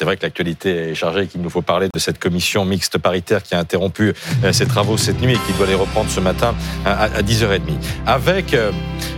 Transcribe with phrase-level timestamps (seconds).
[0.00, 2.96] C'est vrai que l'actualité est chargée et qu'il nous faut parler de cette commission mixte
[2.96, 6.20] paritaire qui a interrompu euh, ses travaux cette nuit et qui doit les reprendre ce
[6.20, 6.54] matin
[6.86, 7.60] à 10h30.
[8.06, 8.72] Avec, euh,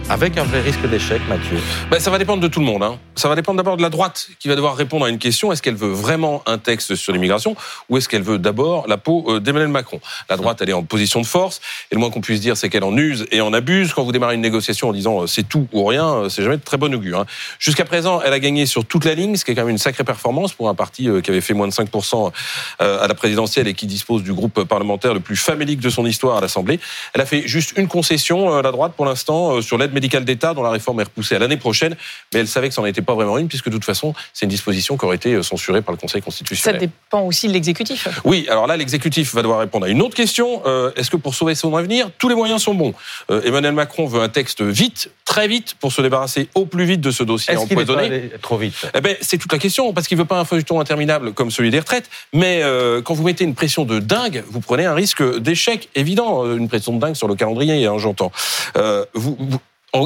[0.09, 1.59] avec un vrai risque d'échec, Mathieu.
[1.91, 2.83] Ben, ça va dépendre de tout le monde.
[2.83, 2.99] Hein.
[3.15, 5.53] Ça va dépendre d'abord de la droite qui va devoir répondre à une question.
[5.53, 7.57] Est-ce qu'elle veut vraiment un texte sur l'immigration
[7.89, 10.01] ou est-ce qu'elle veut d'abord la peau euh, d'Emmanuel Macron?
[10.29, 11.61] La droite, elle est en position de force
[11.91, 13.93] et le moins qu'on puisse dire, c'est qu'elle en use et en abuse.
[13.95, 16.77] Quand vous démarrez une négociation en disant c'est tout ou rien, c'est jamais de très
[16.77, 17.21] bon augure.
[17.21, 17.27] Hein.
[17.59, 19.79] Jusqu'à présent, elle a gagné sur toute la ligne, ce qui est quand même une
[19.79, 22.33] sacrée performance pour un parti qui avait fait moins de 5%
[22.79, 26.39] à la présidentielle et qui dispose du groupe parlementaire le plus famélique de son histoire
[26.39, 26.81] à l'Assemblée.
[27.15, 30.63] Elle a fait juste une concession, la droite, pour l'instant, sur l'aide médicale d'État, dont
[30.63, 31.97] la réforme est repoussée à l'année prochaine,
[32.33, 34.47] mais elle savait que ça n'en était pas vraiment une, puisque de toute façon, c'est
[34.47, 36.81] une disposition qui aurait été censurée par le Conseil constitutionnel.
[36.81, 38.09] Ça dépend aussi de l'exécutif.
[38.25, 40.63] Oui, alors là, l'exécutif va devoir répondre à une autre question.
[40.97, 42.95] Est-ce que pour sauver son avenir, tous les moyens sont bons?
[43.29, 47.11] Emmanuel Macron veut un texte vite, très vite, pour se débarrasser au plus vite de
[47.11, 48.31] ce dossier empoisonné.
[48.41, 48.75] trop vite?
[48.95, 51.71] Eh ben, C'est toute la question, parce qu'il veut pas un feuilleton interminable comme celui
[51.71, 55.23] des retraites, mais euh, quand vous mettez une pression de dingue, vous prenez un risque
[55.39, 58.33] d'échec évident, euh, une pression de dingue sur le calendrier, hein, j'entends.
[58.77, 59.59] Euh, vous, vous,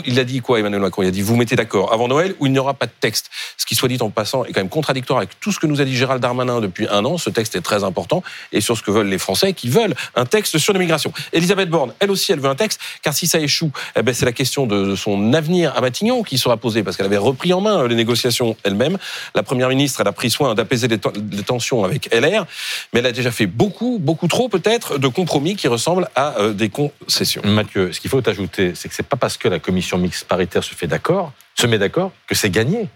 [0.07, 1.03] il a dit quoi, Emmanuel Macron?
[1.03, 3.31] Il a dit vous mettez d'accord avant Noël ou il n'y aura pas de texte?
[3.57, 5.81] Ce qui, soit dit en passant, est quand même contradictoire avec tout ce que nous
[5.81, 7.19] a dit Gérald Darmanin depuis un an.
[7.19, 10.25] Ce texte est très important et sur ce que veulent les Français qui veulent un
[10.25, 11.13] texte sur l'immigration.
[11.33, 14.25] Elisabeth Borne, elle aussi, elle veut un texte, car si ça échoue, eh ben, c'est
[14.25, 17.61] la question de son avenir à Matignon qui sera posée parce qu'elle avait repris en
[17.61, 18.99] main les négociations elle-même.
[19.35, 22.47] La première ministre, elle a pris soin d'apaiser les, tensions avec LR,
[22.93, 26.53] mais elle a déjà fait beaucoup, beaucoup trop peut-être de compromis qui ressemblent à euh,
[26.53, 27.43] des concessions.
[27.45, 30.65] Mathieu, ce qu'il faut ajouter, c'est que c'est pas parce que la commission mixte paritaire
[30.65, 32.89] se fait d'accord, se met d'accord, que c'est gagné.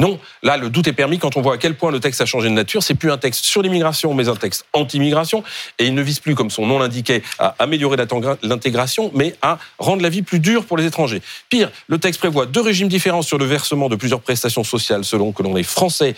[0.00, 2.26] Non, là, le doute est permis quand on voit à quel point le texte a
[2.26, 2.82] changé de nature.
[2.82, 5.42] C'est plus un texte sur l'immigration, mais un texte anti-immigration.
[5.78, 7.96] Et il ne vise plus, comme son nom l'indiquait, à améliorer
[8.42, 11.20] l'intégration, mais à rendre la vie plus dure pour les étrangers.
[11.48, 15.32] Pire, le texte prévoit deux régimes différents sur le versement de plusieurs prestations sociales selon
[15.32, 16.14] que l'on est français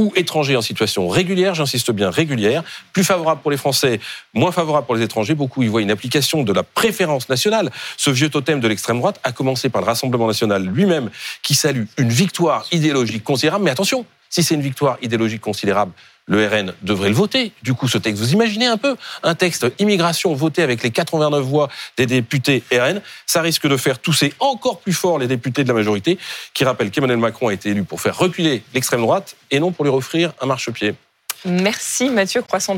[0.00, 4.00] ou étrangers en situation régulière, j'insiste bien régulière, plus favorable pour les Français,
[4.32, 5.34] moins favorable pour les étrangers.
[5.34, 7.70] Beaucoup y voient une application de la préférence nationale.
[7.98, 11.10] Ce vieux totem de l'extrême droite a commencé par le Rassemblement national lui-même,
[11.42, 13.64] qui salue une victoire idéologique considérable.
[13.64, 15.92] Mais attention, si c'est une victoire idéologique considérable,
[16.26, 17.52] le RN devrait le voter.
[17.62, 21.42] Du coup, ce texte, vous imaginez un peu un texte immigration voté avec les 89
[21.42, 25.68] voix des députés RN, ça risque de faire tousser encore plus fort les députés de
[25.68, 26.18] la majorité,
[26.54, 29.84] qui rappellent qu'Emmanuel Macron a été élu pour faire reculer l'extrême droite et non pour
[29.84, 30.94] lui offrir un marchepied.
[31.44, 32.74] Merci Mathieu Croissant